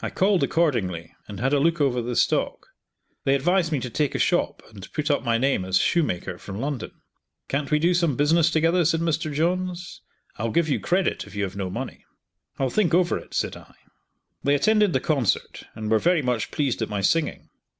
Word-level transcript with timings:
I 0.00 0.10
called 0.10 0.44
accordingly, 0.44 1.12
and 1.26 1.40
had 1.40 1.52
a 1.52 1.58
look 1.58 1.80
over 1.80 2.00
the 2.00 2.14
stock. 2.14 2.68
They 3.24 3.34
advised 3.34 3.72
me 3.72 3.80
to 3.80 3.90
take 3.90 4.14
a 4.14 4.18
shop 4.20 4.62
and 4.70 4.88
put 4.92 5.10
up 5.10 5.24
my 5.24 5.38
name 5.38 5.64
as 5.64 5.76
shoemaker, 5.76 6.38
from 6.38 6.60
London. 6.60 6.92
"Can't 7.48 7.72
we 7.72 7.80
do 7.80 7.92
some 7.92 8.14
business 8.14 8.48
together?" 8.48 8.84
said 8.84 9.00
Mr. 9.00 9.34
Johns, 9.34 10.02
"I'll 10.36 10.52
give 10.52 10.68
you 10.68 10.78
credit 10.78 11.26
if 11.26 11.34
you 11.34 11.42
have 11.42 11.56
no 11.56 11.68
money." 11.68 12.04
"I'll 12.60 12.70
think 12.70 12.94
over 12.94 13.18
it," 13.18 13.34
said 13.34 13.56
I. 13.56 13.74
They 14.44 14.54
attended 14.54 14.92
the 14.92 15.00
concert 15.00 15.64
and 15.74 15.90
were 15.90 15.98
very 15.98 16.22
much 16.22 16.52
pleased 16.52 16.80
at 16.80 16.88
my 16.88 17.00
singing. 17.00 17.50